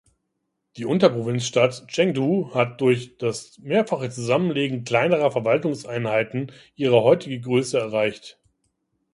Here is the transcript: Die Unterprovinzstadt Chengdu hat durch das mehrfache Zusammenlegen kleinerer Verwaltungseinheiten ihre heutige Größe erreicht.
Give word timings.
Die 0.77 0.85
Unterprovinzstadt 0.85 1.85
Chengdu 1.87 2.49
hat 2.55 2.81
durch 2.81 3.17
das 3.19 3.59
mehrfache 3.59 4.09
Zusammenlegen 4.09 4.83
kleinerer 4.83 5.29
Verwaltungseinheiten 5.29 6.51
ihre 6.75 7.03
heutige 7.03 7.39
Größe 7.39 7.77
erreicht. 7.77 8.39